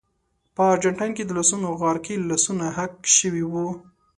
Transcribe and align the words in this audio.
په 0.55 0.61
ارجنټاین 0.73 1.11
کې 1.17 1.23
د 1.25 1.31
لاسونو 1.37 1.67
غار 1.79 1.97
کې 2.05 2.15
لاسونه 2.29 2.65
حک 2.77 2.93
شوي 3.17 3.43
وو. 3.51 3.67